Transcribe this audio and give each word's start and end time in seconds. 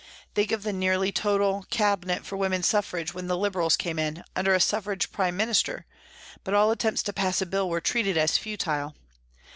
Think 0.33 0.51
of 0.51 0.63
the 0.63 0.73
nearly 0.73 1.11
total 1.11 1.67
Cabinet 1.69 2.25
for 2.25 2.35
Woman 2.35 2.63
Suffrage 2.63 3.13
when 3.13 3.27
the 3.27 3.37
Liberals 3.37 3.77
came 3.77 3.99
in, 3.99 4.23
under 4.35 4.55
a 4.55 4.59
Suffrage 4.59 5.11
Prime 5.11 5.37
Minister, 5.37 5.85
but 6.43 6.55
all 6.55 6.71
attempts 6.71 7.03
to 7.03 7.13
pass 7.13 7.39
a 7.39 7.45
Bill 7.45 7.69
were 7.69 7.81
treated 7.81 8.17
as 8.17 8.35
futile. 8.35 8.95